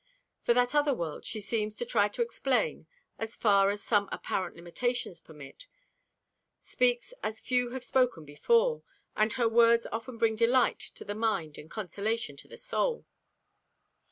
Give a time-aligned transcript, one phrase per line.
[0.41, 2.87] For that other world she seems to try to explain
[3.19, 5.67] as far as some apparent limitations permit,
[6.59, 8.81] speaks as few have spoken before,
[9.15, 13.05] and her words often bring delight to the mind and consolation to the soul.